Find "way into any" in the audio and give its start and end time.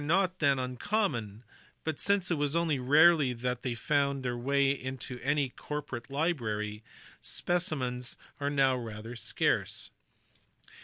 4.35-5.49